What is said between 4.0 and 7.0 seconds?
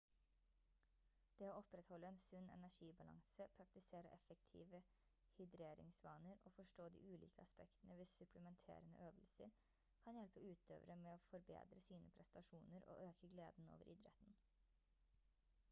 effektive hydreringsvaner og forstå